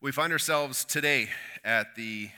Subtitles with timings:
[0.00, 1.28] We find ourselves today
[1.64, 2.30] at the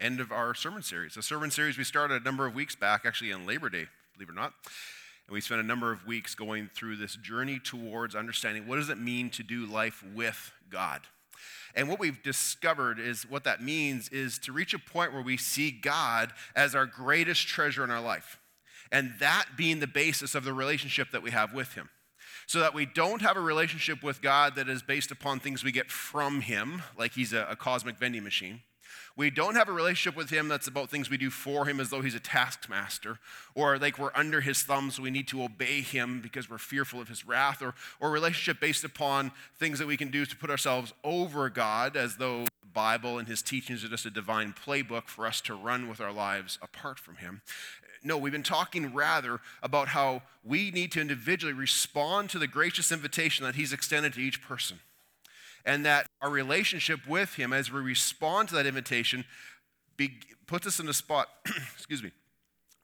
[0.00, 1.16] end of our sermon series.
[1.16, 4.28] A sermon series we started a number of weeks back, actually on Labor Day, believe
[4.28, 4.52] it or not.
[5.28, 8.88] And we spent a number of weeks going through this journey towards understanding what does
[8.88, 11.02] it mean to do life with God.
[11.76, 15.36] And what we've discovered is what that means is to reach a point where we
[15.36, 18.40] see God as our greatest treasure in our life.
[18.90, 21.90] And that being the basis of the relationship that we have with Him
[22.46, 25.72] so that we don't have a relationship with God that is based upon things we
[25.72, 28.60] get from Him, like He's a, a cosmic vending machine.
[29.16, 31.90] We don't have a relationship with Him that's about things we do for Him as
[31.90, 33.18] though He's a taskmaster,
[33.54, 37.00] or like we're under His thumb, so we need to obey Him because we're fearful
[37.00, 40.36] of His wrath, or, or a relationship based upon things that we can do to
[40.36, 44.52] put ourselves over God as though the Bible and His teachings are just a divine
[44.52, 47.40] playbook for us to run with our lives apart from Him.
[48.06, 52.92] No, we've been talking rather about how we need to individually respond to the gracious
[52.92, 54.78] invitation that He's extended to each person.
[55.64, 59.24] And that our relationship with Him, as we respond to that invitation,
[59.96, 61.26] be, puts us in a spot,
[61.74, 62.12] excuse me,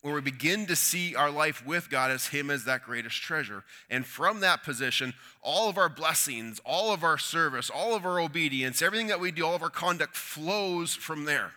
[0.00, 3.62] where we begin to see our life with God as Him as that greatest treasure.
[3.88, 8.18] And from that position, all of our blessings, all of our service, all of our
[8.18, 11.52] obedience, everything that we do, all of our conduct flows from there.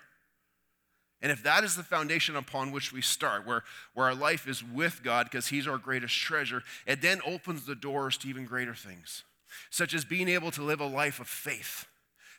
[1.22, 3.64] And if that is the foundation upon which we start, where,
[3.94, 7.76] where our life is with God because He's our greatest treasure, it then opens the
[7.76, 9.24] doors to even greater things,
[9.70, 11.88] such as being able to live a life of faith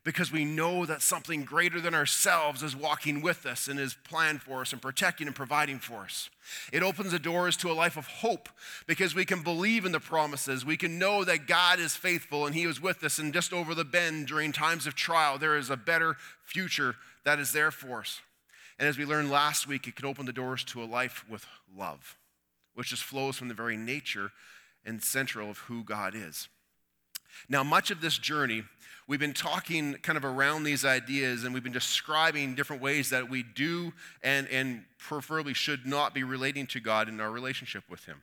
[0.06, 4.40] because we know that something greater than ourselves is walking with us and is planned
[4.40, 6.30] for us and protecting and providing for us.
[6.72, 8.48] It opens the doors to a life of hope
[8.86, 10.64] because we can believe in the promises.
[10.64, 13.18] We can know that God is faithful and He is with us.
[13.18, 17.40] And just over the bend during times of trial, there is a better future that
[17.40, 18.20] is there for us.
[18.78, 21.46] And as we learned last week, it can open the doors to a life with
[21.76, 22.16] love,
[22.74, 24.32] which just flows from the very nature
[24.84, 26.48] and central of who God is.
[27.48, 28.64] Now, much of this journey,
[29.06, 33.28] we've been talking kind of around these ideas and we've been describing different ways that
[33.28, 38.04] we do and, and preferably should not be relating to God in our relationship with
[38.04, 38.22] Him.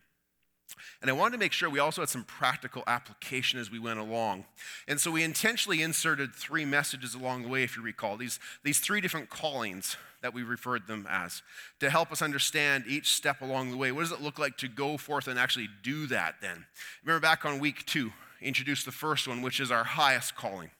[1.00, 3.98] And I wanted to make sure we also had some practical application as we went
[3.98, 4.44] along.
[4.88, 8.78] And so we intentionally inserted three messages along the way, if you recall, these, these
[8.78, 11.42] three different callings that we referred them as,
[11.80, 13.92] to help us understand each step along the way.
[13.92, 16.64] What does it look like to go forth and actually do that then?
[17.04, 18.10] Remember back on week two,
[18.40, 20.70] introduced the first one, which is our highest calling.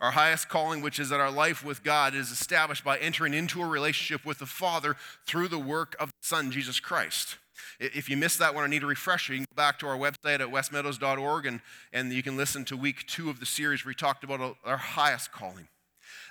[0.00, 3.60] Our highest calling, which is that our life with God is established by entering into
[3.60, 7.36] a relationship with the Father through the work of the Son, Jesus Christ.
[7.80, 9.96] If you missed that one I need a refresher, you can go back to our
[9.96, 11.60] website at westmeadows.org and,
[11.92, 14.76] and you can listen to week two of the series where we talked about our
[14.76, 15.68] highest calling.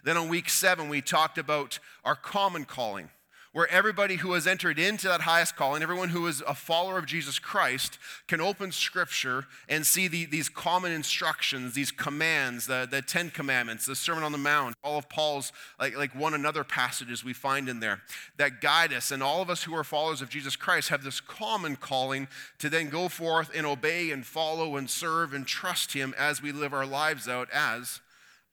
[0.03, 3.09] Then on week seven, we talked about our common calling
[3.57, 7.07] where everybody who has entered into that highest calling, everyone who is a follower of
[7.07, 7.97] Jesus Christ,
[8.27, 13.87] can open Scripture and see the, these common instructions, these commands, the, the Ten Commandments,
[13.87, 17.67] the Sermon on the Mount, all of Paul's like, like one another passages we find
[17.67, 18.03] in there
[18.37, 19.09] that guide us.
[19.09, 22.27] And all of us who are followers of Jesus Christ have this common calling
[22.59, 26.51] to then go forth and obey and follow and serve and trust Him as we
[26.51, 28.01] live our lives out as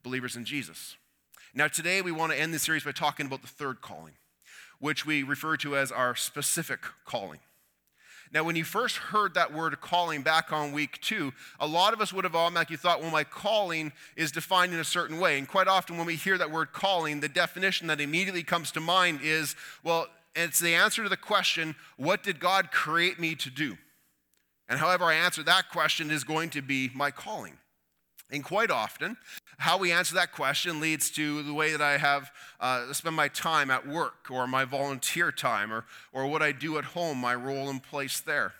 [0.02, 0.96] believers in Jesus.
[1.54, 4.14] Now, today we want to end the series by talking about the third calling
[4.84, 7.40] which we refer to as our specific calling.
[8.30, 12.02] Now, when you first heard that word calling back on week two, a lot of
[12.02, 15.38] us would have automatically thought, well, my calling is defined in a certain way.
[15.38, 18.80] And quite often, when we hear that word calling, the definition that immediately comes to
[18.80, 20.06] mind is, well,
[20.36, 23.78] it's the answer to the question, what did God create me to do?
[24.68, 27.56] And however I answer that question is going to be my calling.
[28.30, 29.16] And quite often,
[29.58, 33.28] how we answer that question leads to the way that I have uh, spend my
[33.28, 37.34] time at work or my volunteer time or, or what I do at home, my
[37.34, 38.54] role and place there.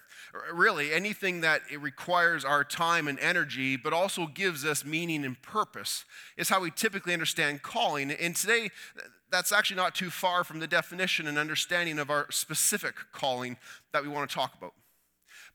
[0.53, 5.41] Really, anything that it requires our time and energy, but also gives us meaning and
[5.41, 6.05] purpose,
[6.37, 8.11] is how we typically understand calling.
[8.11, 8.71] And today,
[9.31, 13.57] that's actually not too far from the definition and understanding of our specific calling
[13.93, 14.75] that we want to talk about.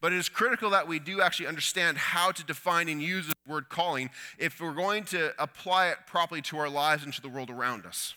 [0.02, 3.34] But it is critical that we do actually understand how to define and use the
[3.48, 7.30] word calling if we're going to apply it properly to our lives and to the
[7.30, 8.16] world around us.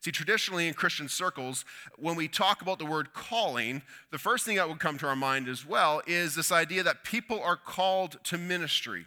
[0.00, 1.64] See, traditionally in Christian circles,
[1.98, 5.16] when we talk about the word calling, the first thing that would come to our
[5.16, 9.06] mind as well is this idea that people are called to ministry.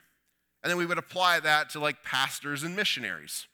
[0.62, 3.48] And then we would apply that to like pastors and missionaries.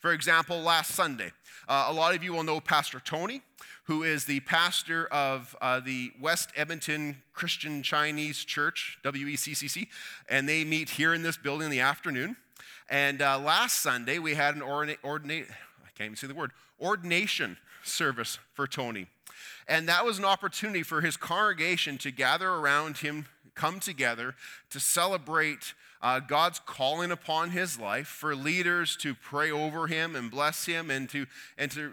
[0.00, 1.30] For example, last Sunday,
[1.68, 3.42] uh, a lot of you will know Pastor Tony
[3.90, 9.88] who is the pastor of uh, the West Edmonton Christian Chinese Church, WECCC,
[10.28, 12.36] and they meet here in this building in the afternoon.
[12.88, 16.52] And uh, last Sunday, we had an ordinate, ordinate, I can't even say the word,
[16.80, 19.08] ordination service for Tony.
[19.66, 23.26] And that was an opportunity for his congregation to gather around him,
[23.56, 24.36] come together
[24.70, 30.30] to celebrate uh, God's calling upon his life for leaders to pray over him and
[30.30, 31.26] bless him and to,
[31.58, 31.90] and to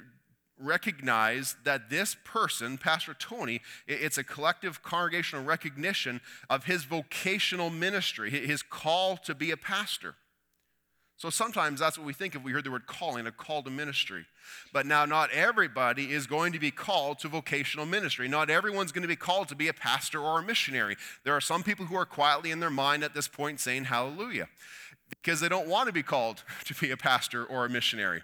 [0.60, 8.30] recognize that this person, Pastor Tony, it's a collective congregational recognition of his vocational ministry,
[8.30, 10.16] his call to be a pastor.
[11.18, 13.72] So sometimes that's what we think if we heard the word calling, a call to
[13.72, 14.26] ministry.
[14.72, 18.28] But now, not everybody is going to be called to vocational ministry.
[18.28, 20.96] Not everyone's going to be called to be a pastor or a missionary.
[21.24, 24.48] There are some people who are quietly in their mind at this point saying hallelujah
[25.10, 28.22] because they don't want to be called to be a pastor or a missionary.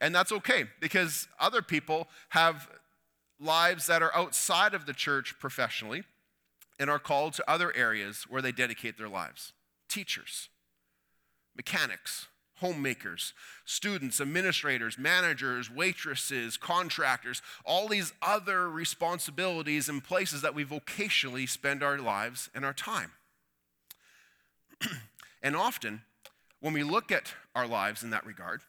[0.00, 2.68] And that's okay because other people have
[3.38, 6.04] lives that are outside of the church professionally
[6.78, 9.52] and are called to other areas where they dedicate their lives.
[9.88, 10.48] Teachers,
[11.54, 12.26] mechanics,
[12.56, 13.34] homemakers,
[13.64, 21.82] students, administrators, managers, waitresses, contractors, all these other responsibilities and places that we vocationally spend
[21.82, 23.12] our lives and our time.
[25.42, 26.02] and often,
[26.60, 28.62] when we look at our lives in that regard,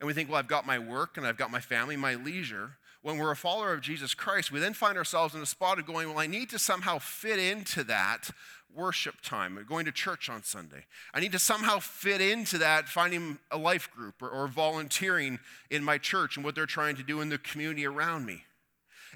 [0.00, 2.72] and we think, well, I've got my work and I've got my family, my leisure.
[3.02, 5.86] When we're a follower of Jesus Christ, we then find ourselves in a spot of
[5.86, 8.30] going, well, I need to somehow fit into that
[8.74, 10.84] worship time, or going to church on Sunday.
[11.14, 15.38] I need to somehow fit into that, finding a life group or, or volunteering
[15.70, 18.44] in my church and what they're trying to do in the community around me.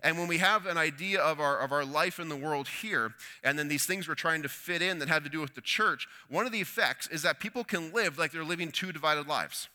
[0.02, 3.14] And when we have an idea of our, of our life in the world here,
[3.44, 5.60] and then these things we're trying to fit in that have to do with the
[5.60, 9.28] church, one of the effects is that people can live like they're living two divided
[9.28, 9.68] lives.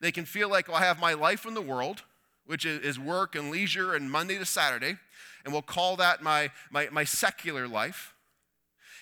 [0.00, 2.02] They can feel like, well, I have my life in the world,
[2.46, 4.96] which is work and leisure and Monday to Saturday,
[5.44, 8.14] and we'll call that my, my, my secular life.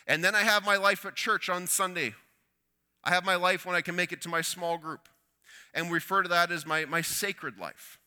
[0.06, 2.14] And then I have my life at church on Sunday.
[3.04, 5.08] I have my life when I can make it to my small group.
[5.74, 7.98] And refer to that as my, my sacred life.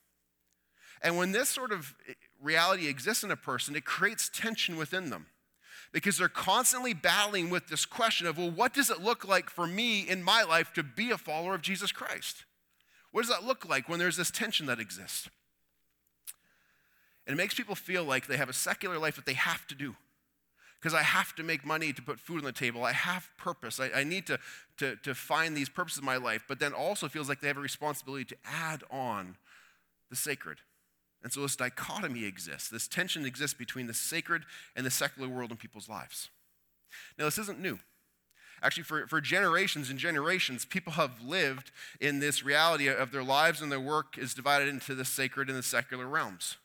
[1.02, 5.10] And when this sort of eh, reality exists in a person, it creates tension within
[5.10, 5.26] them
[5.92, 9.66] because they're constantly battling with this question of, well, what does it look like for
[9.66, 12.44] me in my life to be a follower of Jesus Christ?
[13.12, 15.28] What does that look like when there's this tension that exists?
[17.26, 19.74] And it makes people feel like they have a secular life that they have to
[19.74, 19.96] do.
[20.80, 22.84] Because I have to make money to put food on the table.
[22.84, 23.80] I have purpose.
[23.80, 24.38] I, I need to,
[24.76, 27.56] to, to find these purposes in my life, but then also feels like they have
[27.56, 29.36] a responsibility to add on
[30.10, 30.58] the sacred.
[31.24, 32.68] And so this dichotomy exists.
[32.68, 34.44] This tension exists between the sacred
[34.76, 36.28] and the secular world in people's lives.
[37.18, 37.80] Now, this isn't new.
[38.66, 41.70] Actually, for, for generations and generations, people have lived
[42.00, 45.56] in this reality of their lives and their work is divided into the sacred and
[45.56, 46.56] the secular realms.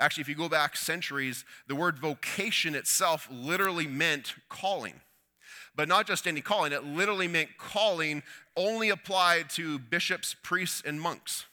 [0.00, 5.02] Actually, if you go back centuries, the word vocation itself literally meant calling.
[5.76, 8.22] But not just any calling, it literally meant calling
[8.56, 11.44] only applied to bishops, priests, and monks.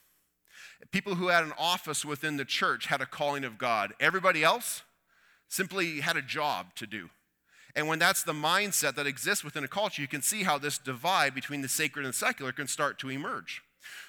[0.91, 3.93] People who had an office within the church had a calling of God.
[3.99, 4.83] Everybody else
[5.49, 7.09] simply had a job to do.
[7.75, 10.77] And when that's the mindset that exists within a culture, you can see how this
[10.77, 13.61] divide between the sacred and secular can start to emerge.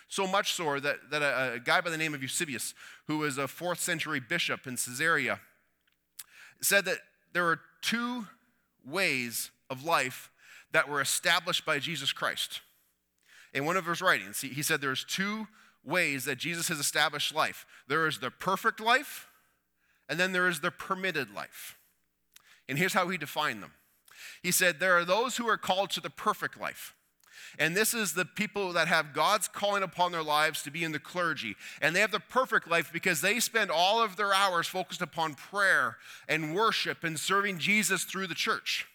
[0.09, 2.75] So much so that, that a, a guy by the name of Eusebius,
[3.07, 5.41] who was a fourth century bishop in Caesarea,
[6.61, 6.99] said that
[7.33, 8.27] there were two
[8.85, 10.31] ways of life
[10.73, 12.61] that were established by Jesus Christ.
[13.55, 15.49] In one of his writings, he, he said there's two
[15.85, 19.29] ways that Jesus has established life there is the perfect life,
[20.09, 21.77] and then there is the permitted life.
[22.69, 23.73] And here's how he defined them
[24.43, 26.95] He said, There are those who are called to the perfect life.
[27.59, 30.93] And this is the people that have God's calling upon their lives to be in
[30.93, 31.55] the clergy.
[31.81, 35.35] And they have the perfect life because they spend all of their hours focused upon
[35.35, 38.87] prayer and worship and serving Jesus through the church.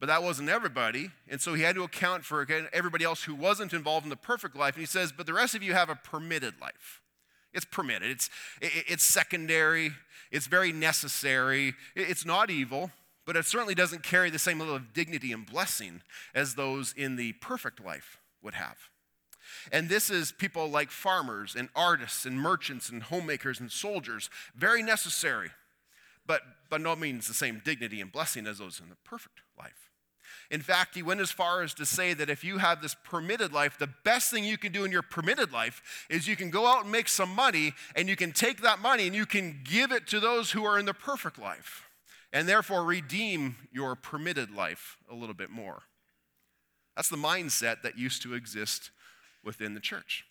[0.00, 1.10] But that wasn't everybody.
[1.28, 4.54] And so he had to account for everybody else who wasn't involved in the perfect
[4.54, 4.74] life.
[4.74, 7.00] And he says, But the rest of you have a permitted life.
[7.52, 9.92] It's permitted, it's, it's secondary,
[10.30, 11.74] it's very necessary.
[11.94, 12.90] It's not evil,
[13.26, 16.02] but it certainly doesn't carry the same level of dignity and blessing
[16.34, 18.76] as those in the perfect life would have.
[19.72, 24.82] And this is people like farmers and artists and merchants and homemakers and soldiers, very
[24.82, 25.50] necessary,
[26.26, 29.87] but by no means the same dignity and blessing as those in the perfect life.
[30.50, 33.52] In fact, he went as far as to say that if you have this permitted
[33.52, 36.66] life, the best thing you can do in your permitted life is you can go
[36.66, 39.92] out and make some money, and you can take that money and you can give
[39.92, 41.88] it to those who are in the perfect life,
[42.32, 45.82] and therefore redeem your permitted life a little bit more.
[46.96, 48.90] That's the mindset that used to exist
[49.44, 50.24] within the church.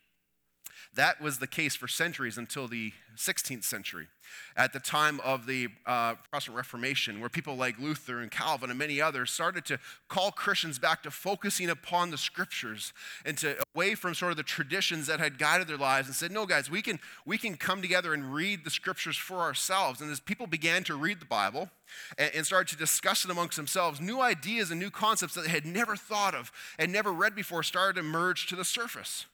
[0.98, 4.08] That was the case for centuries until the 16th century,
[4.56, 8.80] at the time of the uh, Protestant Reformation, where people like Luther and Calvin and
[8.80, 12.94] many others started to call Christians back to focusing upon the scriptures
[13.26, 16.32] and to away from sort of the traditions that had guided their lives and said,
[16.32, 20.02] no, guys, we can, we can come together and read the scriptures for ourselves.
[20.02, 21.70] And as people began to read the Bible
[22.18, 25.52] and, and started to discuss it amongst themselves, new ideas and new concepts that they
[25.52, 29.28] had never thought of and never read before started to emerge to the surface.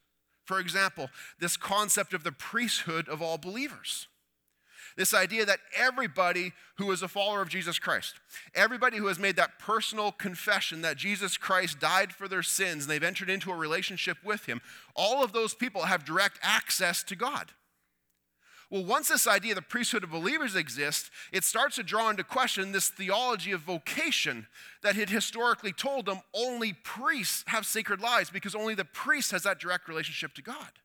[0.45, 1.09] For example,
[1.39, 4.07] this concept of the priesthood of all believers.
[4.95, 8.15] This idea that everybody who is a follower of Jesus Christ,
[8.53, 12.91] everybody who has made that personal confession that Jesus Christ died for their sins and
[12.91, 14.61] they've entered into a relationship with him,
[14.95, 17.51] all of those people have direct access to God.
[18.73, 22.23] Well, once this idea of the priesthood of believers exists, it starts to draw into
[22.23, 24.47] question this theology of vocation
[24.81, 29.43] that had historically told them only priests have sacred lives because only the priest has
[29.43, 30.79] that direct relationship to God.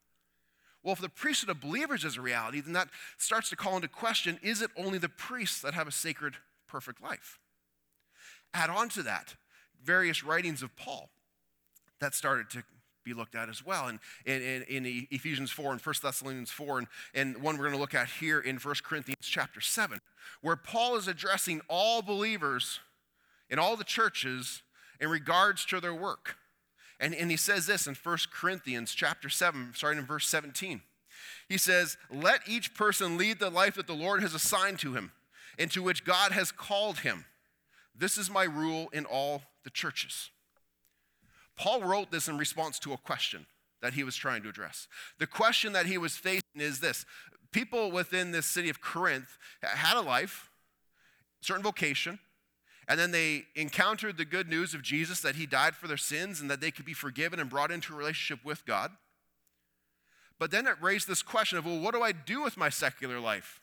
[0.83, 3.89] Well, if the priesthood of believers is a reality, then that starts to call into
[3.89, 6.35] question is it only the priests that have a sacred,
[6.67, 7.39] perfect life?
[8.53, 9.35] Add on to that
[9.83, 11.09] various writings of Paul
[12.01, 12.65] that started to
[13.09, 13.87] be looked at as well.
[13.87, 17.95] And in, Ephesians 4 and 1 Thessalonians 4, and, and one we're going to look
[17.95, 20.01] at here in 1 Corinthians chapter 7,
[20.43, 22.81] where Paul is addressing all believers
[23.51, 24.63] in all the churches
[25.01, 26.37] in regards to their work.
[27.01, 30.83] And, and he says this in 1 Corinthians chapter 7, starting in verse 17.
[31.49, 35.13] He says, Let each person lead the life that the Lord has assigned to him,
[35.59, 37.25] into which God has called him.
[37.97, 40.31] This is my rule in all the churches.
[41.59, 43.47] Paul wrote this in response to a question
[43.83, 44.89] that he was trying to address.
[45.19, 47.05] The question that he was facing is this
[47.53, 50.51] people within this city of Corinth had a life,
[51.41, 52.19] certain vocation,
[52.87, 56.41] and then they encountered the good news of Jesus that he died for their sins
[56.41, 58.93] and that they could be forgiven and brought into a relationship with God.
[60.39, 63.21] But then it raised this question of, well, what do I do with my secular
[63.21, 63.61] life?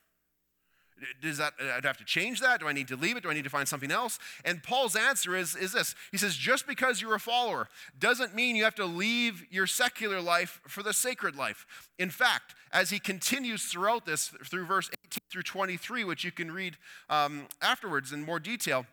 [1.22, 2.62] Does that, I'd have to change that?
[2.62, 3.24] Do I need to leave it?
[3.24, 4.18] Do I need to find something else?
[4.46, 7.68] And Paul's answer is, is this He says, just because you're a follower
[8.00, 11.66] doesn't mean you have to leave your secular life for the sacred life.
[12.00, 16.52] In fact, as he continues throughout this, through verse 18 through 23, which you can
[16.52, 16.78] read
[17.10, 18.86] um, afterwards in more detail,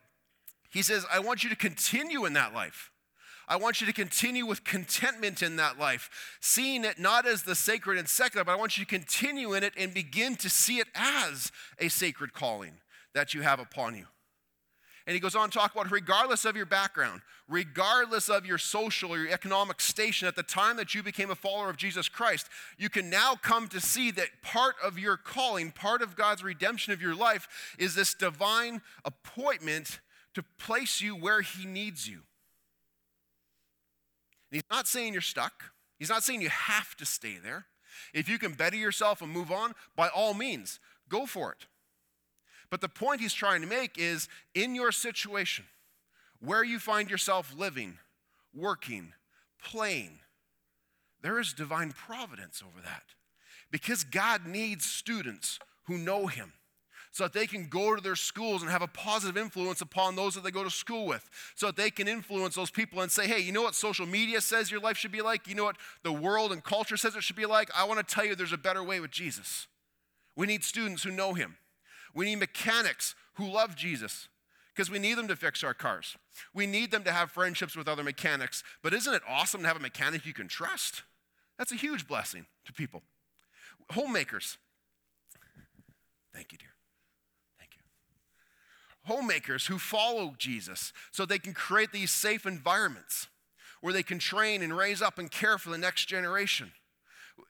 [0.70, 2.91] he says, I want you to continue in that life.
[3.48, 7.54] I want you to continue with contentment in that life, seeing it not as the
[7.54, 10.78] sacred and secular, but I want you to continue in it and begin to see
[10.78, 12.74] it as a sacred calling
[13.14, 14.06] that you have upon you.
[15.06, 19.10] And he goes on to talk about regardless of your background, regardless of your social
[19.10, 22.48] or your economic station at the time that you became a follower of Jesus Christ,
[22.78, 26.92] you can now come to see that part of your calling, part of God's redemption
[26.92, 30.00] of your life, is this divine appointment
[30.34, 32.20] to place you where he needs you.
[34.52, 35.64] He's not saying you're stuck.
[35.98, 37.66] He's not saying you have to stay there.
[38.14, 40.78] If you can better yourself and move on, by all means,
[41.08, 41.66] go for it.
[42.70, 45.64] But the point he's trying to make is in your situation,
[46.40, 47.98] where you find yourself living,
[48.54, 49.12] working,
[49.62, 50.20] playing,
[51.22, 53.04] there is divine providence over that.
[53.70, 56.52] Because God needs students who know him
[57.12, 60.34] so that they can go to their schools and have a positive influence upon those
[60.34, 63.28] that they go to school with, so that they can influence those people and say,
[63.28, 65.46] hey, you know what social media says your life should be like?
[65.46, 67.70] You know what the world and culture says it should be like?
[67.76, 69.68] I want to tell you there's a better way with Jesus.
[70.36, 71.56] We need students who know him.
[72.14, 74.28] We need mechanics who love Jesus
[74.74, 76.16] because we need them to fix our cars.
[76.54, 78.64] We need them to have friendships with other mechanics.
[78.82, 81.02] But isn't it awesome to have a mechanic you can trust?
[81.58, 83.02] That's a huge blessing to people.
[83.90, 84.56] Homemakers.
[86.32, 86.71] Thank you, dear
[89.04, 93.28] homemakers who follow Jesus so they can create these safe environments
[93.80, 96.72] where they can train and raise up and care for the next generation.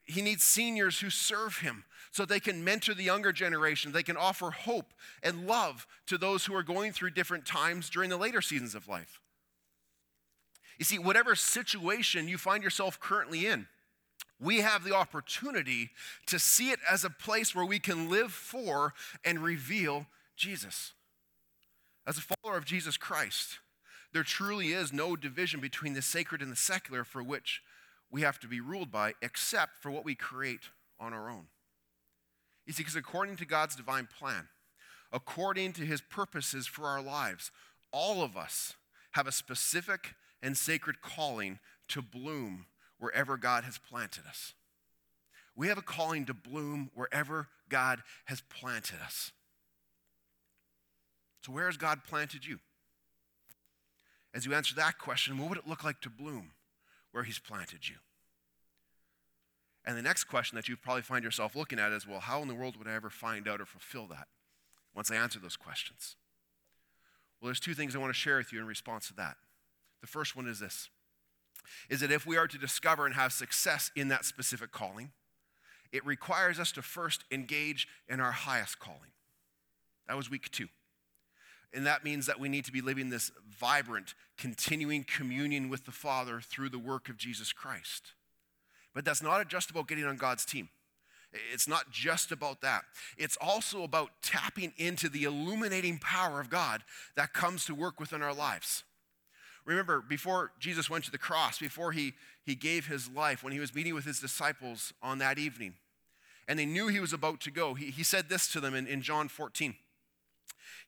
[0.05, 3.93] He needs seniors who serve him so they can mentor the younger generation.
[3.93, 4.93] They can offer hope
[5.23, 8.89] and love to those who are going through different times during the later seasons of
[8.89, 9.21] life.
[10.79, 13.67] You see, whatever situation you find yourself currently in,
[14.41, 15.91] we have the opportunity
[16.27, 18.95] to see it as a place where we can live for
[19.25, 20.07] and reveal
[20.37, 20.93] Jesus.
[22.07, 23.59] As a follower of Jesus Christ,
[24.13, 27.63] there truly is no division between the sacred and the secular for which
[28.11, 30.69] we have to be ruled by, except for what we create
[31.01, 31.47] on our own.
[32.67, 34.49] You see, because according to God's divine plan,
[35.13, 37.51] according to his purposes for our lives,
[37.91, 38.75] all of us
[39.13, 42.67] have a specific and sacred calling to bloom
[42.99, 44.55] wherever God has planted us.
[45.55, 49.33] We have a calling to bloom wherever God has planted us.
[51.45, 52.59] So, where has God planted you?
[54.35, 56.53] As you answer that question, what would it look like to bloom
[57.11, 57.97] where He's planted you?
[59.85, 62.49] And the next question that you probably find yourself looking at is well, how in
[62.49, 64.29] the world would I ever find out or fulfill that
[64.95, 66.17] once I answer those questions?
[67.41, 69.37] Well, there's two things I want to share with you in response to that.
[70.01, 70.89] The first one is this
[71.89, 75.13] is that if we are to discover and have success in that specific calling,
[75.93, 79.13] it requires us to first engage in our highest calling.
[80.09, 80.69] That was week two.
[81.75, 85.91] And that means that we need to be living this vibrant, continuing communion with the
[85.91, 88.13] Father through the work of Jesus Christ.
[88.95, 90.69] But that's not just about getting on God's team.
[91.53, 92.85] It's not just about that.
[93.17, 96.83] It's also about tapping into the illuminating power of God
[97.17, 98.85] that comes to work within our lives.
[99.65, 102.13] Remember, before Jesus went to the cross, before he,
[102.45, 105.75] he gave his life, when he was meeting with his disciples on that evening,
[106.49, 108.87] and they knew he was about to go, he, he said this to them in,
[108.87, 109.75] in John 14.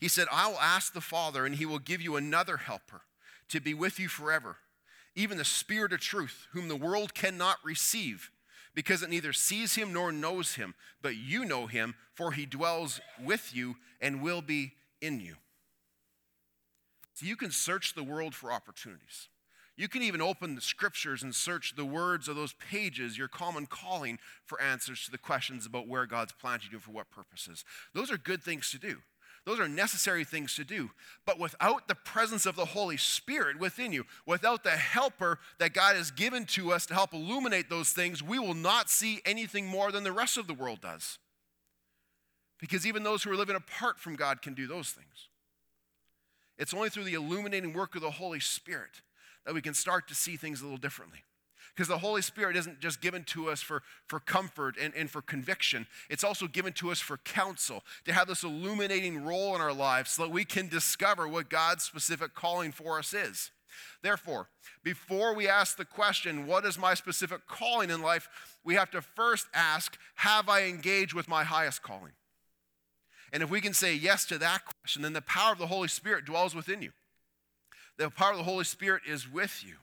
[0.01, 3.03] He said, I will ask the Father, and he will give you another helper
[3.49, 4.57] to be with you forever,
[5.15, 8.31] even the Spirit of truth, whom the world cannot receive,
[8.75, 10.75] because it neither sees him nor knows him.
[11.03, 15.37] But you know him, for he dwells with you and will be in you.
[17.15, 19.29] So you can search the world for opportunities.
[19.77, 23.67] You can even open the scriptures and search the words of those pages, your common
[23.67, 27.65] calling, for answers to the questions about where God's planted you for what purposes.
[27.93, 28.99] Those are good things to do.
[29.47, 30.91] Those are necessary things to do.
[31.27, 35.97] But without the presence of the Holy Spirit within you, without the helper that God
[35.97, 39.93] has given to us to help illuminate those things, we will not see anything more
[39.93, 41.19] than the rest of the world does.
[42.59, 45.29] Because even those who are living apart from God can do those things.
[46.57, 49.03] It's only through the illuminating work of the Holy Spirit
[49.45, 51.25] that we can start to see things a little differently.
[51.75, 55.21] Because the Holy Spirit isn't just given to us for, for comfort and, and for
[55.21, 59.73] conviction, it's also given to us for counsel, to have this illuminating role in our
[59.73, 63.51] lives so that we can discover what God's specific calling for us is.
[64.03, 64.49] Therefore,
[64.85, 68.29] before we ask the question, what is my specific calling in life,
[68.63, 72.13] we have to first ask, have I engaged with my highest calling?
[73.33, 75.89] And if we can say yes to that question, then the power of the Holy
[75.89, 76.93] Spirit dwells within you.
[77.97, 79.75] The power of the Holy Spirit is with you.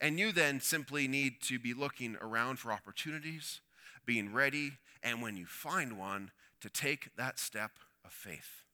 [0.00, 3.60] And you then simply need to be looking around for opportunities,
[4.06, 6.30] being ready, and when you find one,
[6.60, 7.72] to take that step
[8.04, 8.64] of faith.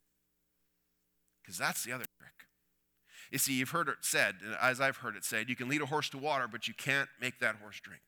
[1.43, 2.33] Because that's the other trick.
[3.31, 5.87] You see, you've heard it said, as I've heard it said, you can lead a
[5.87, 8.03] horse to water, but you can't make that horse drink.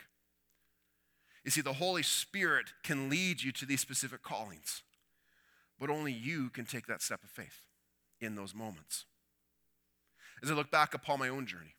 [1.45, 4.83] You see, the Holy Spirit can lead you to these specific callings,
[5.79, 7.63] but only you can take that step of faith
[8.21, 9.07] in those moments.
[10.43, 11.75] As I look back upon my own journey,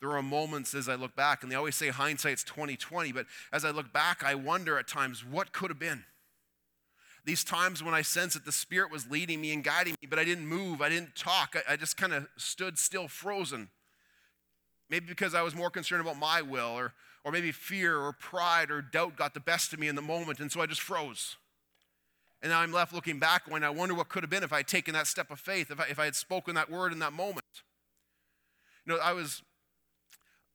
[0.00, 3.64] there are moments as I look back, and they always say hindsight's 2020, but as
[3.64, 6.04] I look back, I wonder at times what could have been.
[7.24, 10.18] These times when I sense that the Spirit was leading me and guiding me, but
[10.18, 13.70] I didn't move, I didn't talk, I, I just kind of stood still, frozen.
[14.88, 18.70] Maybe because I was more concerned about my will, or, or maybe fear or pride
[18.70, 21.36] or doubt got the best of me in the moment, and so I just froze.
[22.40, 24.58] And now I'm left looking back when I wonder what could have been if I
[24.58, 27.00] had taken that step of faith, if I, if I had spoken that word in
[27.00, 27.44] that moment.
[28.86, 29.42] You know, I was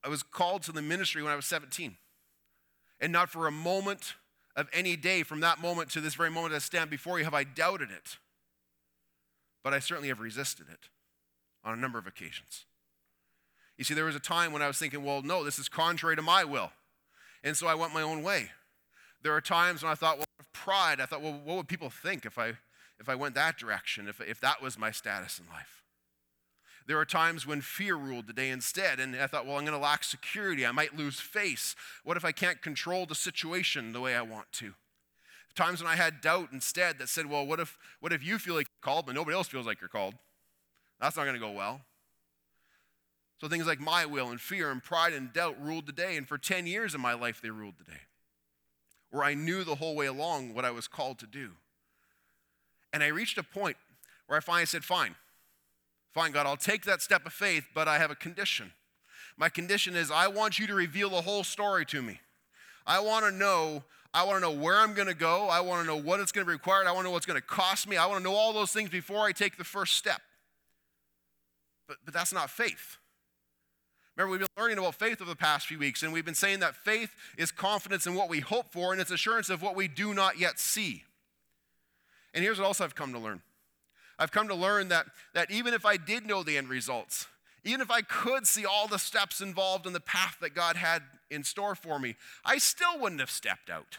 [0.04, 1.96] I was called to the ministry when I was 17.
[3.00, 4.14] And not for a moment
[4.54, 7.34] of any day from that moment to this very moment I stand before you have
[7.34, 8.18] I doubted it.
[9.62, 10.90] But I certainly have resisted it
[11.64, 12.66] on a number of occasions.
[13.78, 16.16] You see, there was a time when I was thinking, well, no, this is contrary
[16.16, 16.70] to my will.
[17.42, 18.50] And so I went my own way.
[19.22, 22.24] There are times when I thought, well, pride, I thought, well, what would people think
[22.24, 22.52] if I,
[23.00, 25.83] if I went that direction, if, if that was my status in life?
[26.86, 29.78] There are times when fear ruled the day instead, and I thought, well, I'm going
[29.78, 30.66] to lack security.
[30.66, 31.74] I might lose face.
[32.04, 34.74] What if I can't control the situation the way I want to?
[35.54, 38.54] Times when I had doubt instead that said, well, what if, what if you feel
[38.54, 40.14] like you're called, but nobody else feels like you're called?
[41.00, 41.80] That's not going to go well.
[43.40, 46.26] So things like my will and fear and pride and doubt ruled the day, and
[46.26, 48.00] for 10 years in my life, they ruled the day,
[49.10, 51.52] where I knew the whole way along what I was called to do.
[52.92, 53.76] And I reached a point
[54.26, 55.14] where I finally said, fine,
[56.14, 58.72] Fine, God, I'll take that step of faith, but I have a condition.
[59.36, 62.20] My condition is I want you to reveal the whole story to me.
[62.86, 63.82] I want to know
[64.14, 65.48] I want to know where I'm going to go.
[65.48, 66.86] I want to know what it's going to be required.
[66.86, 67.96] I want to know what's going to cost me.
[67.96, 70.22] I want to know all those things before I take the first step.
[71.88, 72.98] But, but that's not faith.
[74.16, 76.60] Remember, we've been learning about faith over the past few weeks, and we've been saying
[76.60, 79.88] that faith is confidence in what we hope for, and it's assurance of what we
[79.88, 81.02] do not yet see.
[82.32, 83.42] And here's what else I've come to learn
[84.18, 87.26] I've come to learn that, that even if I did know the end results,
[87.64, 91.02] even if I could see all the steps involved in the path that God had
[91.30, 93.98] in store for me, I still wouldn't have stepped out.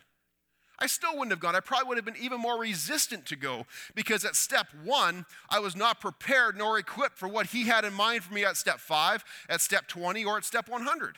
[0.77, 1.55] I still wouldn't have gone.
[1.55, 5.59] I probably would have been even more resistant to go because at step one, I
[5.59, 8.79] was not prepared nor equipped for what He had in mind for me at step
[8.79, 11.17] five, at step 20, or at step 100.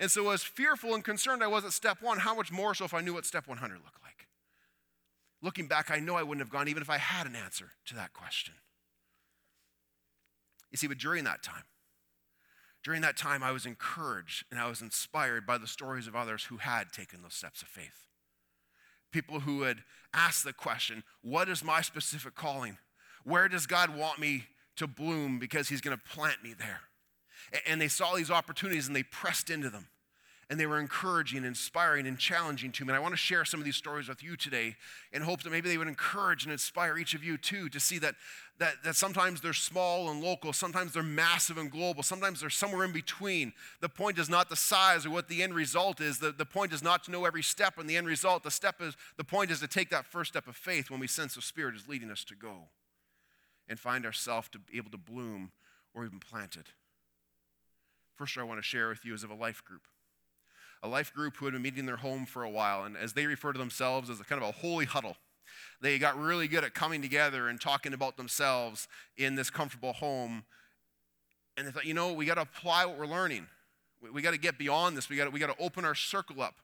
[0.00, 2.84] And so, as fearful and concerned I was at step one, how much more so
[2.84, 4.07] if I knew what step 100 looked like?
[5.40, 7.94] Looking back, I know I wouldn't have gone even if I had an answer to
[7.94, 8.54] that question.
[10.70, 11.64] You see, but during that time,
[12.84, 16.44] during that time, I was encouraged and I was inspired by the stories of others
[16.44, 18.06] who had taken those steps of faith.
[19.12, 19.78] People who had
[20.12, 22.78] asked the question, What is my specific calling?
[23.24, 24.44] Where does God want me
[24.76, 26.80] to bloom because He's going to plant me there?
[27.66, 29.88] And they saw these opportunities and they pressed into them
[30.50, 32.88] and they were encouraging, inspiring, and challenging to me.
[32.88, 34.76] And I want to share some of these stories with you today
[35.12, 37.98] in hopes that maybe they would encourage and inspire each of you too to see
[37.98, 38.14] that,
[38.58, 42.86] that, that sometimes they're small and local, sometimes they're massive and global, sometimes they're somewhere
[42.86, 43.52] in between.
[43.82, 46.18] The point is not the size or what the end result is.
[46.18, 48.42] The, the point is not to know every step and the end result.
[48.42, 51.08] The, step is, the point is to take that first step of faith when we
[51.08, 52.68] sense the Spirit is leading us to go
[53.68, 55.52] and find ourselves to be able to bloom
[55.92, 56.68] or even plant it.
[58.14, 59.82] First, I want to share with you is of a life group
[60.82, 62.84] a life group who had been meeting in their home for a while.
[62.84, 65.16] And as they refer to themselves as a kind of a holy huddle,
[65.80, 70.44] they got really good at coming together and talking about themselves in this comfortable home.
[71.56, 73.46] And they thought, you know, we got to apply what we're learning.
[74.00, 75.08] We, we got to get beyond this.
[75.08, 76.56] We got we to open our circle up.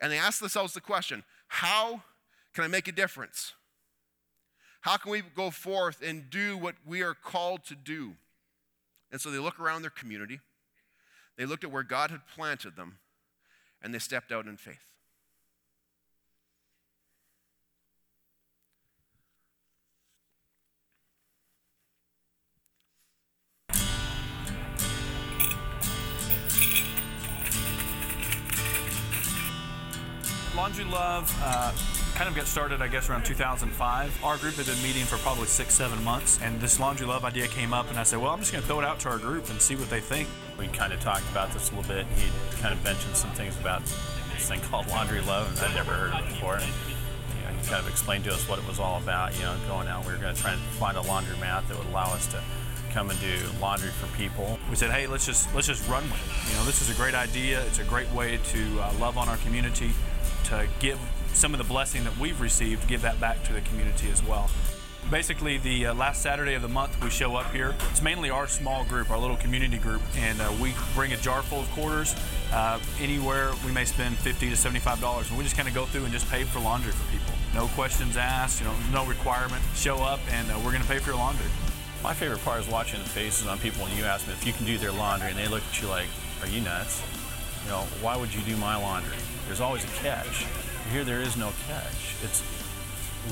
[0.00, 2.02] And they asked themselves the question how
[2.54, 3.54] can I make a difference?
[4.82, 8.14] How can we go forth and do what we are called to do?
[9.10, 10.40] And so they look around their community.
[11.36, 12.98] They looked at where God had planted them
[13.82, 14.84] and they stepped out in faith.
[30.56, 31.72] Laundry Love uh,
[32.18, 34.24] kind of got started, I guess, around 2005.
[34.24, 37.46] Our group had been meeting for probably six, seven months, and this Laundry Love idea
[37.46, 39.18] came up, and I said, well, I'm just going to throw it out to our
[39.18, 40.28] group and see what they think.
[40.58, 42.06] We kind of talked about this a little bit.
[42.16, 42.28] He
[42.60, 43.84] kind of mentioned some things about
[44.34, 46.56] this thing called Laundry Love, and I'd never heard of it before.
[46.56, 49.36] And, you know, he kind of explained to us what it was all about.
[49.36, 51.86] You know, going out, we were going to try and find a laundromat that would
[51.86, 52.42] allow us to
[52.90, 54.58] come and do laundry for people.
[54.68, 56.50] We said, hey, let's just let's just run with it.
[56.50, 57.64] You know, this is a great idea.
[57.66, 59.92] It's a great way to uh, love on our community,
[60.46, 60.98] to give
[61.38, 64.50] some of the blessing that we've received, give that back to the community as well.
[65.08, 67.76] Basically, the uh, last Saturday of the month, we show up here.
[67.90, 71.42] It's mainly our small group, our little community group, and uh, we bring a jar
[71.42, 72.14] full of quarters.
[72.52, 75.86] Uh, anywhere we may spend 50 to 75 dollars, and we just kind of go
[75.86, 77.32] through and just pay for laundry for people.
[77.54, 79.62] No questions asked, you know, no requirement.
[79.76, 81.46] Show up, and uh, we're going to pay for your laundry.
[82.02, 84.52] My favorite part is watching the faces on people when you ask them if you
[84.52, 86.08] can do their laundry, and they look at you like,
[86.42, 87.00] "Are you nuts?
[87.64, 90.44] You know, why would you do my laundry?" There's always a catch.
[90.90, 92.14] Here there is no catch.
[92.24, 92.42] It's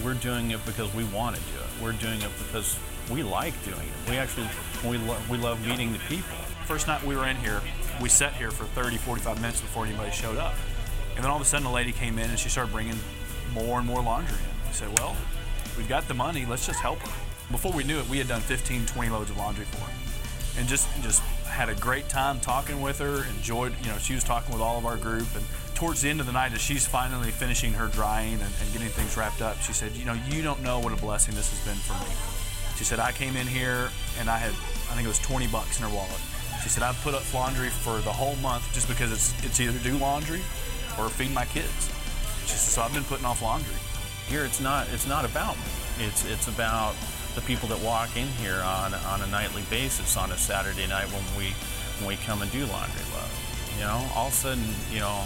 [0.05, 1.83] we're doing it because we want to do it.
[1.83, 2.77] We're doing it because
[3.11, 4.11] we like doing it.
[4.11, 4.49] We actually
[4.85, 6.37] we lo- we love meeting the people.
[6.66, 7.62] First night we were in here,
[8.03, 10.55] we sat here for 30, 45 minutes before anybody showed up.
[11.14, 12.99] And then all of a sudden a lady came in and she started bringing
[13.53, 14.69] more and more laundry in.
[14.69, 15.16] We said, well,
[15.79, 17.12] we've got the money, let's just help her.
[17.51, 19.92] Before we knew it, we had done 15, 20 loads of laundry for her.
[20.59, 24.25] And just just had a great time talking with her, enjoyed, you know, she was
[24.25, 25.45] talking with all of our group and
[25.77, 28.89] towards the end of the night, as she's finally finishing her drying and, and, getting
[28.89, 31.61] things wrapped up, she said, You know, you don't know what a blessing this has
[31.65, 32.11] been for me.
[32.77, 35.79] She said, I came in here and I had, I think it was 20 bucks
[35.79, 36.21] in her wallet.
[36.62, 39.79] She said, I've put up laundry for the whole month just because it's, it's either
[39.79, 40.41] do laundry
[40.99, 41.93] or feed my kids.
[42.49, 43.77] She said, So I've been putting off laundry.
[44.29, 46.07] Here, it's not, it's not about me.
[46.07, 46.97] It's, it's about
[47.35, 51.07] the people that walk in here on, on a nightly basis on a Saturday night
[51.12, 51.53] when we,
[52.01, 53.31] when we come and do laundry love.
[53.77, 55.23] You know, all of a sudden, you know,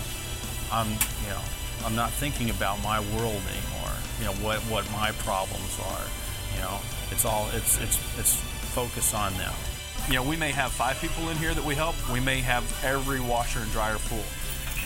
[0.73, 1.41] I'm, you know,
[1.85, 3.95] I'm not thinking about my world anymore.
[4.19, 6.05] You know, what, what my problems are.
[6.55, 6.79] You know,
[7.11, 8.35] it's all, it's, it's, it's
[8.75, 9.53] focused on them.
[10.09, 11.95] You know, we may have five people in here that we help.
[12.11, 14.25] We may have every washer and dryer full.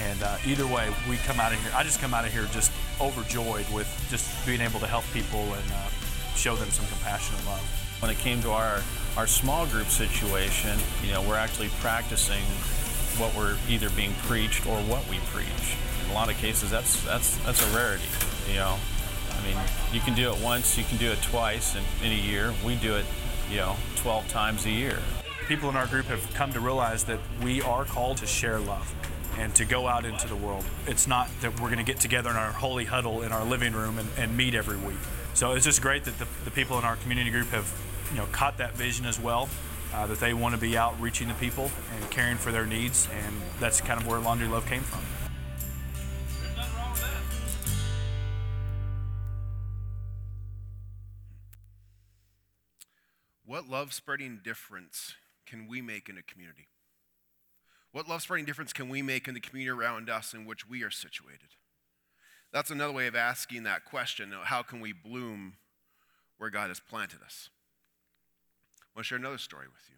[0.02, 1.72] And uh, either way, we come out of here.
[1.74, 5.40] I just come out of here just overjoyed with just being able to help people
[5.40, 5.88] and uh,
[6.34, 7.96] show them some compassion and love.
[8.00, 8.82] When it came to our,
[9.16, 12.42] our small group situation, you know, we're actually practicing
[13.18, 15.76] what we're either being preached or what we preach.
[16.04, 18.04] In a lot of cases, that's that's that's a rarity.
[18.48, 18.76] You know,
[19.30, 19.56] I mean,
[19.92, 22.52] you can do it once, you can do it twice in, in a year.
[22.64, 23.06] We do it,
[23.50, 24.98] you know, 12 times a year.
[25.48, 28.94] People in our group have come to realize that we are called to share love
[29.38, 30.64] and to go out into the world.
[30.86, 33.72] It's not that we're going to get together in our holy huddle in our living
[33.72, 34.98] room and, and meet every week.
[35.34, 37.70] So it's just great that the, the people in our community group have,
[38.10, 39.48] you know, caught that vision as well
[39.94, 43.08] uh, that they want to be out reaching the people and caring for their needs,
[43.24, 45.00] and that's kind of where Laundry Love came from.
[53.46, 55.14] What love spreading difference
[55.46, 56.66] can we make in a community?
[57.92, 60.82] What love spreading difference can we make in the community around us in which we
[60.82, 61.50] are situated?
[62.52, 64.32] That's another way of asking that question.
[64.44, 65.54] How can we bloom
[66.38, 67.50] where God has planted us?
[68.94, 69.96] I want to share another story with you.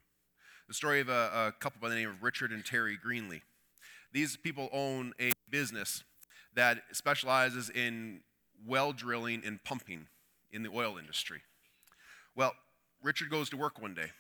[0.69, 3.43] The story of a, a couple by the name of Richard and Terry Greenlee.
[4.11, 6.03] These people own a business
[6.55, 8.21] that specializes in
[8.67, 10.07] well drilling and pumping
[10.51, 11.43] in the oil industry.
[12.35, 12.55] Well,
[13.03, 14.13] Richard goes to work one day,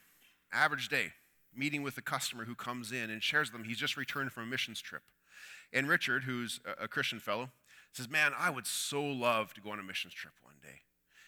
[0.52, 1.12] average day,
[1.54, 4.42] meeting with a customer who comes in and shares with them he's just returned from
[4.42, 5.02] a missions trip.
[5.72, 7.48] And Richard, who's a Christian fellow,
[7.92, 10.80] says, Man, I would so love to go on a missions trip one day.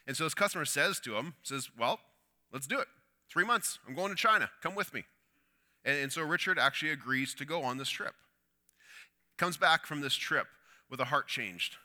[0.07, 2.01] And so his customer says to him, says, Well,
[2.53, 2.89] let's do it.
[3.31, 3.79] Three months.
[3.87, 4.51] I'm going to China.
[4.63, 5.05] Come with me.
[5.85, 8.15] And, and so Richard actually agrees to go on this trip.
[9.37, 10.47] Comes back from this trip
[10.91, 11.77] with a heart changed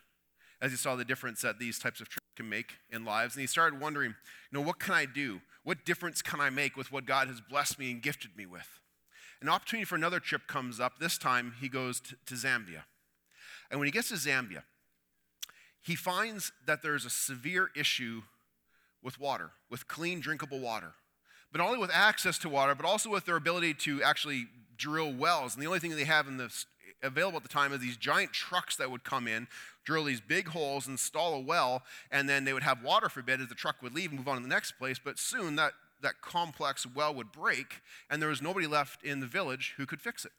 [0.61, 3.35] as he saw the difference that these types of trips can make in lives.
[3.35, 4.15] And he started wondering,
[4.49, 5.41] you know, what can I do?
[5.63, 8.79] What difference can I make with what God has blessed me and gifted me with?
[9.41, 10.99] An opportunity for another trip comes up.
[10.99, 12.83] This time he goes to, to Zambia.
[13.69, 14.63] And when he gets to Zambia,
[15.81, 18.21] he finds that there's a severe issue
[19.01, 20.93] with water, with clean, drinkable water.
[21.53, 25.13] But not only with access to water, but also with their ability to actually drill
[25.13, 25.53] wells.
[25.53, 26.51] And the only thing they have in the,
[27.03, 29.47] available at the time is these giant trucks that would come in,
[29.85, 33.47] drill these big holes, install a well, and then they would have water forbid as
[33.47, 34.99] the truck would leave and move on to the next place.
[35.01, 39.27] But soon that, that complex well would break, and there was nobody left in the
[39.27, 40.31] village who could fix it.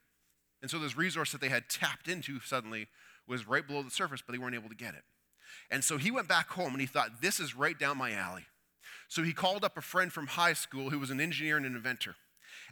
[0.61, 2.87] And so this resource that they had tapped into suddenly
[3.25, 5.03] was right below the surface, but they weren't able to get it.
[5.71, 8.45] And so he went back home and he thought, this is right down my alley.
[9.07, 11.75] So he called up a friend from high school who was an engineer and an
[11.75, 12.15] inventor.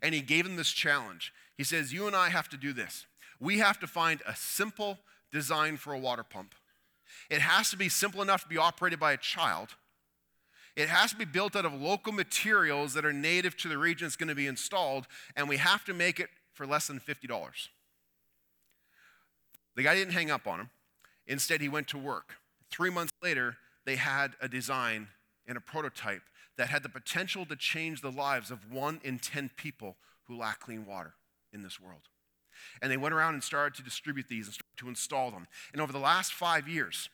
[0.02, 1.34] And he gave him this challenge.
[1.58, 3.06] He says, You and I have to do this.
[3.40, 5.00] We have to find a simple
[5.32, 6.56] design for a water pump.
[7.30, 9.70] It has to be simple enough to be operated by a child.
[10.76, 14.08] It has to be built out of local materials that are native to the region
[14.08, 17.68] it's going to be installed, and we have to make it for less than $50.
[19.76, 20.70] The guy didn't hang up on him.
[21.28, 22.36] Instead, he went to work.
[22.70, 25.08] Three months later, they had a design
[25.48, 26.24] and a prototype
[26.58, 30.60] that had the potential to change the lives of one in 10 people who lack
[30.60, 31.16] clean water
[31.52, 32.02] in this world.
[32.82, 35.48] And they went around and started to distribute these and to install them.
[35.72, 37.10] And over the last five years,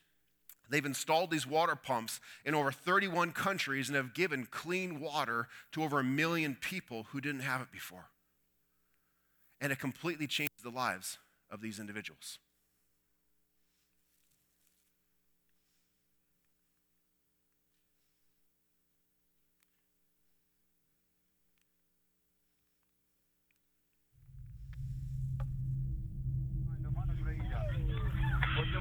[0.69, 5.83] they've installed these water pumps in over 31 countries and have given clean water to
[5.83, 8.09] over a million people who didn't have it before.
[9.61, 11.17] And it completely changed the lives
[11.49, 12.39] of these individuals.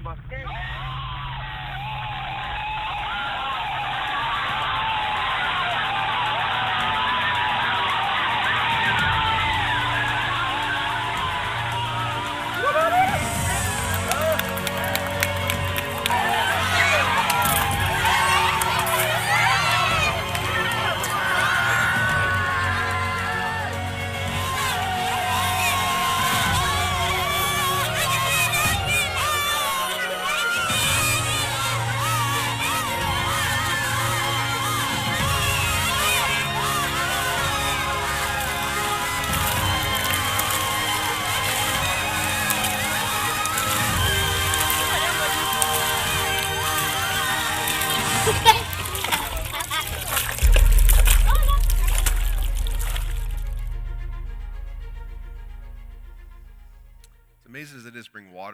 [0.08, 0.97] Amazing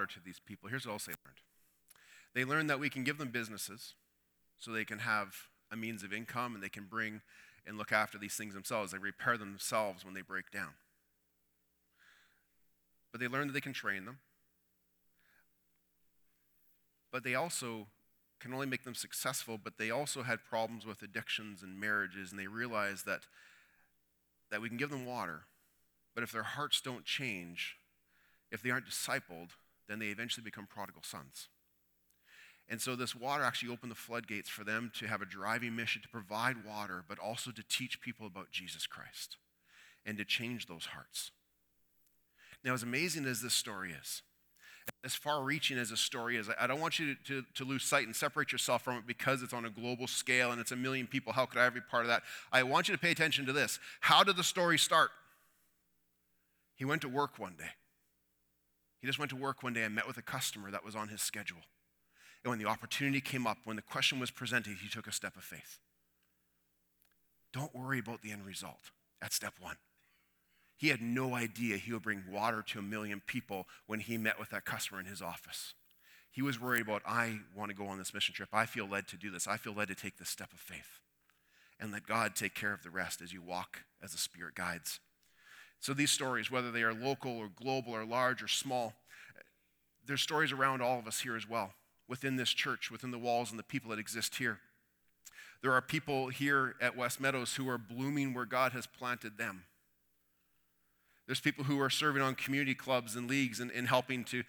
[0.05, 1.41] water to these people, here's what else they learned.
[2.35, 3.95] They learned that we can give them businesses
[4.59, 5.35] so they can have
[5.71, 7.23] a means of income and they can bring
[7.67, 8.93] and look after these things themselves.
[8.93, 10.75] They repair them themselves when they break down.
[13.13, 14.19] But they learned that they can train them.
[17.13, 17.87] But they also
[18.41, 22.39] can only make them successful, but they also had problems with addictions and marriages, and
[22.39, 23.21] they realized that,
[24.51, 25.45] that we can give them water,
[26.15, 27.77] but if their hearts don't change,
[28.51, 29.51] if they aren't discipled,
[29.89, 31.49] then they eventually become prodigal sons.
[32.69, 36.01] And so this water actually opened the floodgates for them to have a driving mission
[36.03, 39.37] to provide water, but also to teach people about Jesus Christ
[40.07, 41.31] and to change those hearts.
[42.65, 44.23] Now, as amazing as this story is,
[45.05, 47.85] as far reaching as a story is, I don't want you to, to, to, lose
[47.85, 50.77] sight and separate yourself from it because it's on a global scale and it's a
[50.77, 51.33] million people.
[51.33, 52.23] How could I ever be part of that?
[52.53, 53.79] I want you to pay attention to this.
[54.01, 55.11] How did the story start?
[56.75, 57.71] He went to work one day.
[59.05, 61.09] He just went to work one day and met with a customer that was on
[61.09, 61.61] his schedule.
[62.43, 65.37] And when the opportunity came up, when the question was presented, he took a step
[65.37, 65.79] of faith.
[67.53, 68.93] Don't worry about the end result.
[69.21, 69.77] That's step one.
[70.79, 74.39] He had no idea he would bring water to a million people when he met
[74.39, 75.75] with that customer in his office.
[76.31, 78.49] He was worried about, I want to go on this mission trip.
[78.55, 79.47] I feel led to do this.
[79.47, 80.99] I feel led to take this step of faith.
[81.79, 84.99] And let God take care of the rest as you walk as the Spirit guides.
[85.85, 88.95] So these stories, whether they are local or global or large or small,
[90.07, 91.75] there's stories around all of us here as well,
[92.09, 94.61] within this church, within the walls and the people that exist here.
[95.61, 99.65] There are people here at West Meadows who are blooming where God has planted them.
[101.27, 104.43] There's people who are serving on community clubs and leagues and, and helping to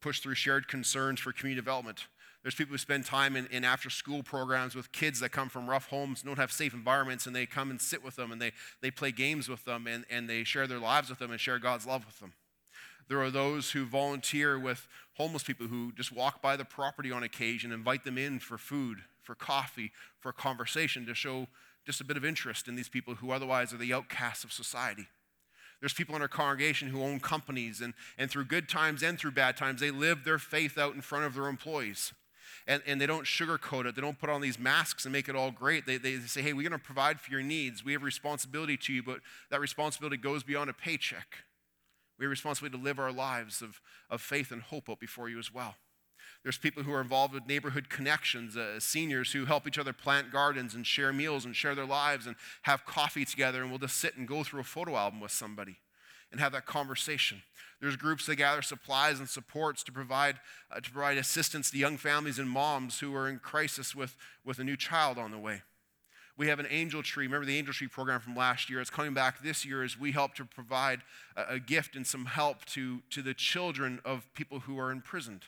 [0.00, 2.06] push through shared concerns for community development.
[2.42, 5.68] There's people who spend time in, in after school programs with kids that come from
[5.68, 8.52] rough homes, don't have safe environments, and they come and sit with them and they,
[8.80, 11.58] they play games with them and, and they share their lives with them and share
[11.58, 12.32] God's love with them.
[13.08, 17.22] There are those who volunteer with homeless people who just walk by the property on
[17.22, 21.48] occasion, invite them in for food, for coffee, for conversation to show
[21.84, 25.08] just a bit of interest in these people who otherwise are the outcasts of society.
[25.80, 29.32] There's people in our congregation who own companies, and, and through good times and through
[29.32, 32.12] bad times, they live their faith out in front of their employees.
[32.66, 33.94] And, and they don't sugarcoat it.
[33.94, 35.86] They don't put on these masks and make it all great.
[35.86, 37.84] They, they say, hey, we're going to provide for your needs.
[37.84, 39.20] We have responsibility to you, but
[39.50, 41.44] that responsibility goes beyond a paycheck.
[42.18, 45.38] We have responsibility to live our lives of, of faith and hope out before you
[45.38, 45.74] as well.
[46.42, 50.30] There's people who are involved with neighborhood connections, uh, seniors who help each other plant
[50.30, 53.96] gardens and share meals and share their lives and have coffee together, and we'll just
[53.96, 55.78] sit and go through a photo album with somebody
[56.30, 57.42] and have that conversation.
[57.80, 60.36] There's groups that gather supplies and supports to provide,
[60.70, 64.58] uh, to provide assistance to young families and moms who are in crisis with, with
[64.58, 65.62] a new child on the way.
[66.36, 67.26] We have an angel tree.
[67.26, 68.80] Remember the angel tree program from last year?
[68.80, 71.00] It's coming back this year as we help to provide
[71.36, 75.44] a, a gift and some help to, to the children of people who are imprisoned.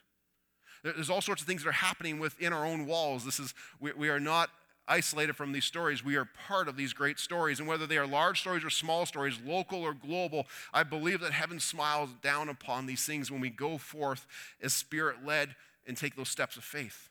[0.83, 3.25] There's all sorts of things that are happening within our own walls.
[3.25, 4.51] This is, we, we are not
[4.92, 6.05] isolated from these stories.
[6.05, 7.59] We are part of these great stories.
[7.59, 11.33] And whether they are large stories or small stories, local or global, I believe that
[11.33, 14.26] heaven smiles down upon these things when we go forth
[14.61, 17.09] as spirit led and take those steps of faith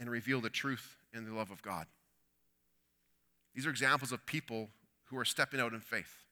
[0.00, 1.86] and reveal the truth and the love of God.
[3.54, 4.70] These are examples of people
[5.04, 6.24] who are stepping out in faith,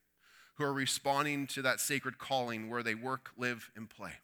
[0.54, 4.14] who are responding to that sacred calling where they work, live, and play.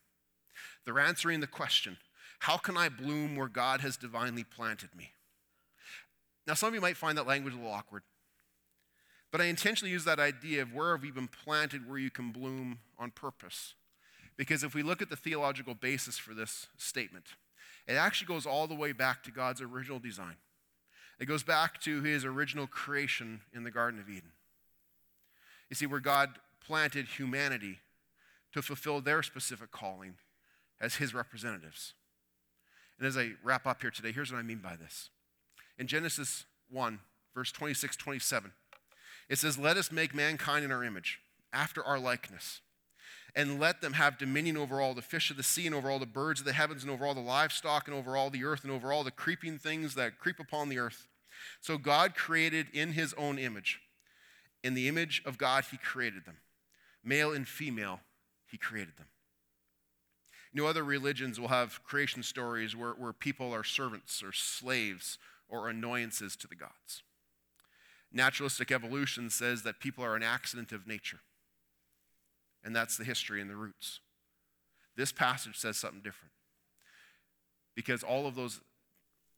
[0.84, 1.98] They're answering the question
[2.40, 5.12] how can I bloom where God has divinely planted me?
[6.46, 8.02] Now, some of you might find that language a little awkward,
[9.32, 12.30] but I intentionally use that idea of where have you been planted where you can
[12.30, 13.74] bloom on purpose.
[14.36, 17.24] Because if we look at the theological basis for this statement,
[17.86, 20.36] it actually goes all the way back to God's original design.
[21.18, 24.32] It goes back to his original creation in the Garden of Eden.
[25.70, 26.30] You see, where God
[26.64, 27.78] planted humanity
[28.52, 30.14] to fulfill their specific calling
[30.80, 31.94] as his representatives.
[32.98, 35.10] And as I wrap up here today, here's what I mean by this.
[35.78, 37.00] In Genesis 1,
[37.34, 38.52] verse 26 27,
[39.28, 41.20] it says, Let us make mankind in our image,
[41.52, 42.60] after our likeness,
[43.34, 45.98] and let them have dominion over all the fish of the sea, and over all
[45.98, 48.64] the birds of the heavens, and over all the livestock, and over all the earth,
[48.64, 51.08] and over all the creeping things that creep upon the earth.
[51.60, 53.80] So God created in his own image.
[54.64, 56.38] In the image of God, he created them.
[57.04, 58.00] Male and female,
[58.46, 59.06] he created them.
[60.52, 65.18] You know, other religions will have creation stories where, where people are servants or slaves
[65.48, 67.02] or annoyances to the gods.
[68.12, 71.20] Naturalistic evolution says that people are an accident of nature.
[72.64, 74.00] And that's the history and the roots.
[74.96, 76.32] This passage says something different.
[77.74, 78.60] Because all of those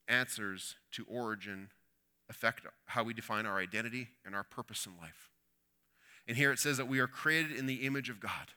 [0.07, 1.68] answers to origin
[2.31, 5.31] affect how we define our identity and our purpose in life.
[6.27, 8.53] And here it says that we are created in the image of God.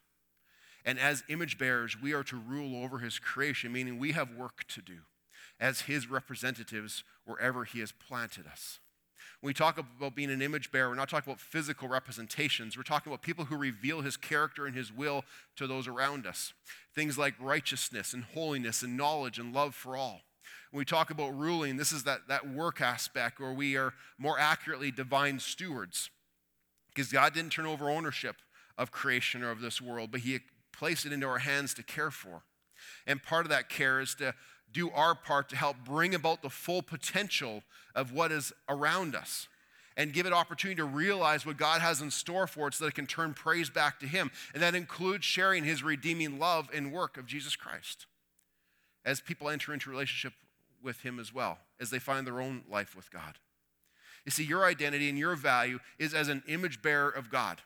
[0.84, 4.66] And as image bearers, we are to rule over his creation, meaning we have work
[4.70, 5.00] to do
[5.62, 8.80] as his representatives wherever he has planted us.
[9.40, 12.76] When we talk about being an image bearer, we're not talking about physical representations.
[12.76, 15.24] We're talking about people who reveal his character and his will
[15.56, 16.54] to those around us.
[16.94, 20.22] Things like righteousness and holiness and knowledge and love for all.
[20.72, 24.40] When we talk about ruling, this is that, that work aspect where we are more
[24.40, 26.10] accurately divine stewards.
[26.94, 28.38] Because God didn't turn over ownership
[28.78, 30.40] of creation or of this world, but he
[30.72, 32.44] placed it into our hands to care for.
[33.06, 34.34] And part of that care is to
[34.74, 37.64] do our part to help bring about the full potential
[37.96, 39.48] of what is around us
[39.98, 42.90] and give it opportunity to realize what God has in store for it so that
[42.90, 44.32] it can turn praise back to Him.
[44.54, 48.06] And that includes sharing His redeeming love and work of Jesus Christ
[49.04, 50.34] as people enter into relationship
[50.82, 53.38] with Him as well, as they find their own life with God.
[54.26, 57.62] You see, your identity and your value is as an image bearer of God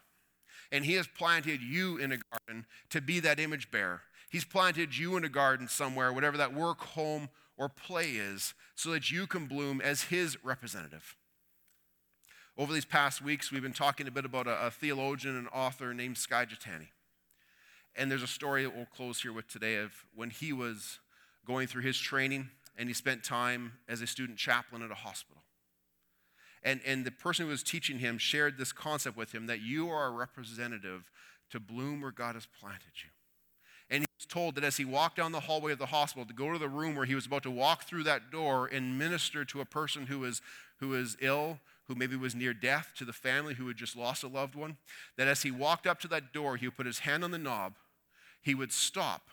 [0.72, 4.02] and He has planted you in a garden to be that image bearer.
[4.30, 8.92] He's planted you in a garden somewhere, whatever that work, home, or play is, so
[8.92, 11.16] that you can bloom as His representative.
[12.58, 15.94] Over these past weeks, we've been talking a bit about a, a theologian and author
[15.94, 16.88] named Skye Jethani.
[17.96, 21.00] And there's a story that we'll close here with today of when he was
[21.46, 25.44] going through his training and he spent time as a student chaplain at a hospital.
[26.64, 29.90] And, and the person who was teaching him shared this concept with him that you
[29.90, 31.12] are a representative
[31.52, 33.10] to bloom where God has planted you.
[34.24, 36.68] Told that as he walked down the hallway of the hospital to go to the
[36.68, 40.08] room where he was about to walk through that door and minister to a person
[40.08, 40.42] who was,
[40.80, 44.24] who was ill, who maybe was near death, to the family who had just lost
[44.24, 44.78] a loved one,
[45.18, 47.38] that as he walked up to that door, he would put his hand on the
[47.38, 47.76] knob,
[48.42, 49.30] he would stop,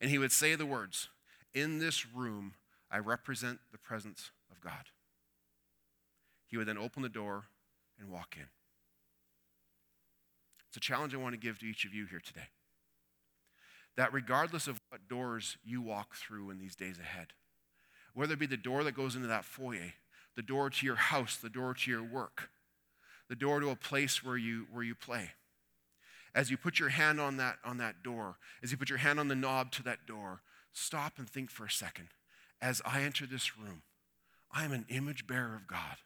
[0.00, 1.08] and he would say the words,
[1.54, 2.54] In this room,
[2.90, 4.90] I represent the presence of God.
[6.46, 7.44] He would then open the door
[8.00, 8.46] and walk in.
[10.68, 12.48] It's a challenge I want to give to each of you here today.
[13.96, 17.28] That regardless of what doors you walk through in these days ahead,
[18.12, 19.94] whether it be the door that goes into that foyer,
[20.36, 22.50] the door to your house, the door to your work,
[23.28, 25.30] the door to a place where you, where you play,
[26.34, 29.20] as you put your hand on that, on that door, as you put your hand
[29.20, 30.42] on the knob to that door,
[30.72, 32.08] stop and think for a second.
[32.60, 33.82] As I enter this room,
[34.50, 35.98] I am an image bearer of God.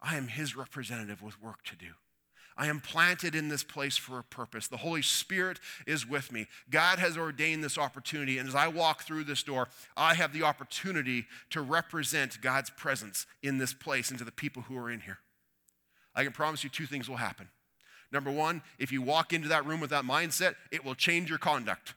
[0.00, 1.92] I am his representative with work to do.
[2.56, 4.68] I am planted in this place for a purpose.
[4.68, 6.46] The Holy Spirit is with me.
[6.68, 8.38] God has ordained this opportunity.
[8.38, 13.26] And as I walk through this door, I have the opportunity to represent God's presence
[13.42, 15.18] in this place and to the people who are in here.
[16.14, 17.48] I can promise you two things will happen.
[18.12, 21.38] Number one, if you walk into that room with that mindset, it will change your
[21.38, 21.94] conduct.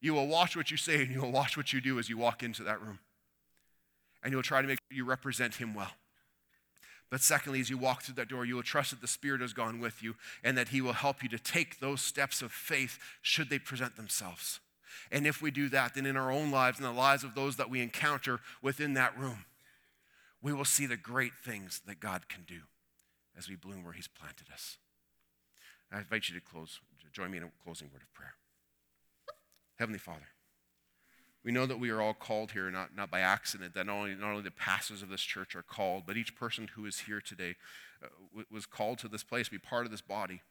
[0.00, 2.18] You will watch what you say and you will watch what you do as you
[2.18, 2.98] walk into that room.
[4.22, 5.92] And you'll try to make sure you represent Him well.
[7.10, 9.54] But secondly, as you walk through that door, you will trust that the Spirit has
[9.54, 12.98] gone with you and that He will help you to take those steps of faith
[13.22, 14.60] should they present themselves.
[15.10, 17.56] And if we do that, then in our own lives and the lives of those
[17.56, 19.46] that we encounter within that room,
[20.42, 22.60] we will see the great things that God can do
[23.36, 24.76] as we bloom where He's planted us.
[25.90, 26.80] I invite you to close,
[27.12, 28.34] join me in a closing word of prayer.
[29.78, 30.26] Heavenly Father,
[31.44, 34.14] we know that we are all called here, not, not by accident, that not only,
[34.14, 37.20] not only the pastors of this church are called, but each person who is here
[37.20, 37.54] today
[38.02, 40.42] uh, was called to this place be part of this body,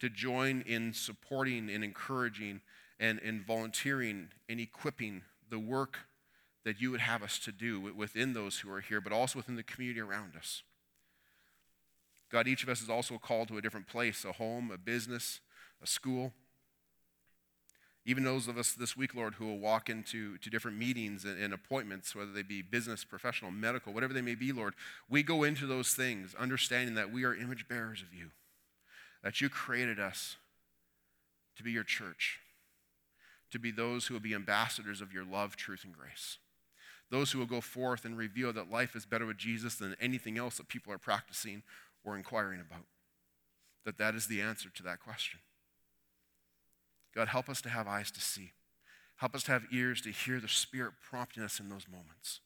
[0.00, 2.60] to join in supporting and encouraging
[2.98, 6.00] and, and volunteering and equipping the work
[6.64, 9.56] that you would have us to do within those who are here, but also within
[9.56, 10.62] the community around us.
[12.30, 15.40] God, each of us is also called to a different place a home, a business,
[15.82, 16.32] a school.
[18.06, 21.42] Even those of us this week, Lord, who will walk into to different meetings and,
[21.42, 24.74] and, appointments, whether they be business, professional, medical, whatever they may be, Lord,
[25.08, 28.30] we go into those things understanding that we are image bearers of you,
[29.22, 30.36] that you created us
[31.56, 32.40] to be your church,
[33.50, 36.36] to be those who will be ambassadors of your love, truth, and grace.
[37.10, 40.36] Those who will go forth and reveal that life is better with Jesus than anything
[40.36, 41.62] else that people are practicing
[42.04, 42.84] or inquiring about.
[43.84, 45.40] That that is the answer to that question.
[47.14, 48.52] God, help us to have eyes to see.
[49.16, 52.40] Help us to have ears to hear the Spirit prompting us in those moments.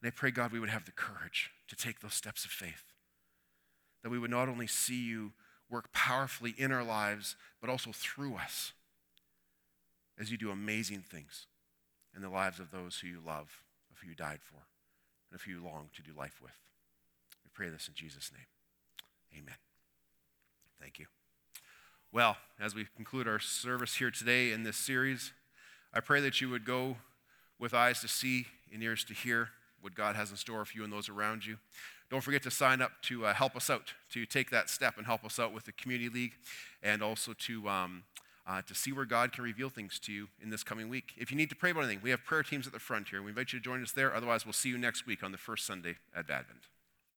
[0.00, 2.84] And I pray, God, we would have the courage to take those steps of faith.
[4.02, 5.32] That we would not only see you
[5.70, 8.72] work powerfully in our lives, but also through us
[10.18, 11.46] as you do amazing things
[12.14, 14.66] in the lives of those who you love, of who you died for,
[15.30, 16.52] and of who you long to do life with.
[17.44, 19.40] We pray this in Jesus' name.
[19.40, 19.56] Amen.
[20.78, 21.06] Thank you.
[22.14, 25.32] Well, as we conclude our service here today in this series,
[25.94, 26.98] I pray that you would go
[27.58, 29.48] with eyes to see and ears to hear
[29.80, 31.56] what God has in store for you and those around you.
[32.10, 35.06] Don't forget to sign up to uh, help us out, to take that step and
[35.06, 36.34] help us out with the Community League,
[36.82, 38.02] and also to, um,
[38.46, 41.14] uh, to see where God can reveal things to you in this coming week.
[41.16, 43.22] If you need to pray about anything, we have prayer teams at the front here.
[43.22, 44.14] We invite you to join us there.
[44.14, 46.66] Otherwise, we'll see you next week on the first Sunday at Advent.